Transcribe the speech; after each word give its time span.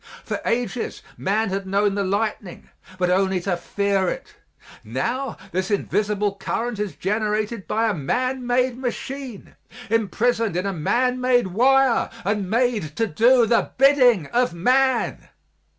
For 0.23 0.41
ages 0.47 1.03
man 1.15 1.49
had 1.49 1.67
known 1.67 1.93
the 1.93 2.03
lightning, 2.03 2.71
but 2.97 3.11
only 3.11 3.39
to 3.41 3.55
fear 3.55 4.09
it; 4.09 4.33
now, 4.83 5.37
this 5.51 5.69
invisible 5.69 6.33
current 6.37 6.79
is 6.79 6.95
generated 6.95 7.67
by 7.67 7.87
a 7.87 7.93
man 7.93 8.47
made 8.47 8.79
machine, 8.79 9.53
imprisoned 9.91 10.57
in 10.57 10.65
a 10.65 10.73
man 10.73 11.21
made 11.21 11.49
wire 11.49 12.09
and 12.25 12.49
made 12.49 12.95
to 12.95 13.05
do 13.05 13.45
the 13.45 13.73
bidding 13.77 14.25
of 14.33 14.55
man. 14.55 15.29